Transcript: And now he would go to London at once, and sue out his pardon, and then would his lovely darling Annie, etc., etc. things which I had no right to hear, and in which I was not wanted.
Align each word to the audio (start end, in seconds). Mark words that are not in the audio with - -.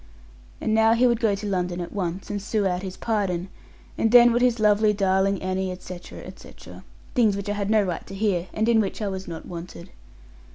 And 0.59 0.73
now 0.73 0.93
he 0.93 1.05
would 1.05 1.19
go 1.19 1.35
to 1.35 1.45
London 1.45 1.79
at 1.79 1.93
once, 1.93 2.31
and 2.31 2.41
sue 2.41 2.65
out 2.65 2.81
his 2.81 2.97
pardon, 2.97 3.49
and 3.99 4.11
then 4.11 4.31
would 4.33 4.41
his 4.41 4.59
lovely 4.59 4.93
darling 4.93 5.39
Annie, 5.43 5.71
etc., 5.71 6.21
etc. 6.21 6.83
things 7.13 7.37
which 7.37 7.47
I 7.49 7.53
had 7.53 7.69
no 7.69 7.83
right 7.83 8.03
to 8.07 8.15
hear, 8.15 8.47
and 8.51 8.67
in 8.67 8.79
which 8.81 8.99
I 8.99 9.07
was 9.09 9.27
not 9.27 9.45
wanted. 9.45 9.91